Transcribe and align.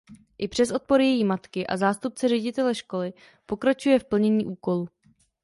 I 0.37 0.47
přes 0.47 0.71
odpor 0.71 1.01
její 1.01 1.23
matky 1.23 1.67
a 1.67 1.77
zástupce 1.77 2.27
ředitele 2.27 2.75
školy 2.75 3.13
pokračuje 3.45 3.99
v 3.99 4.05
plnění 4.05 4.45
úkolu. 4.45 4.87